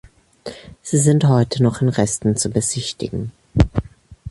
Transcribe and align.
Sie 0.81 0.97
sind 0.97 1.27
heute 1.27 1.61
noch 1.61 1.81
in 1.83 1.87
Resten 1.89 2.35
zu 2.35 2.49
besichtigen. 2.49 3.31